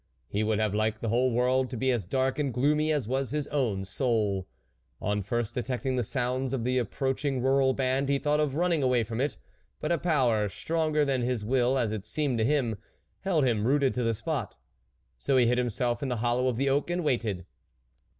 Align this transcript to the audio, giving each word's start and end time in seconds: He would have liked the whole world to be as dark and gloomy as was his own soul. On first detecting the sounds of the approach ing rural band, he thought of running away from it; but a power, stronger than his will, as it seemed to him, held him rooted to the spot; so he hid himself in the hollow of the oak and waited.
He 0.27 0.41
would 0.43 0.57
have 0.57 0.73
liked 0.73 1.01
the 1.01 1.09
whole 1.09 1.29
world 1.31 1.69
to 1.69 1.77
be 1.77 1.91
as 1.91 2.05
dark 2.07 2.39
and 2.39 2.51
gloomy 2.51 2.91
as 2.91 3.07
was 3.07 3.29
his 3.29 3.47
own 3.49 3.85
soul. 3.85 4.47
On 4.99 5.21
first 5.21 5.53
detecting 5.53 5.95
the 5.95 6.01
sounds 6.01 6.53
of 6.53 6.63
the 6.63 6.79
approach 6.79 7.23
ing 7.23 7.39
rural 7.43 7.73
band, 7.75 8.09
he 8.09 8.17
thought 8.17 8.39
of 8.39 8.55
running 8.55 8.81
away 8.81 9.03
from 9.03 9.21
it; 9.21 9.37
but 9.79 9.91
a 9.91 9.99
power, 9.99 10.49
stronger 10.49 11.05
than 11.05 11.21
his 11.21 11.45
will, 11.45 11.77
as 11.77 11.91
it 11.91 12.07
seemed 12.07 12.39
to 12.39 12.43
him, 12.43 12.79
held 13.19 13.45
him 13.45 13.67
rooted 13.67 13.93
to 13.93 14.01
the 14.03 14.15
spot; 14.15 14.55
so 15.19 15.37
he 15.37 15.45
hid 15.45 15.59
himself 15.59 16.01
in 16.01 16.09
the 16.09 16.17
hollow 16.17 16.47
of 16.47 16.57
the 16.57 16.67
oak 16.67 16.89
and 16.89 17.03
waited. 17.03 17.45